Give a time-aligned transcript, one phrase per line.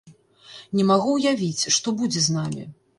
[0.79, 2.71] Не магу ўявіць, што будзе з намі.